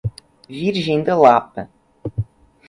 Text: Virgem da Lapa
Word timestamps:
Virgem 0.63 1.03
da 1.03 1.15
Lapa 1.15 1.69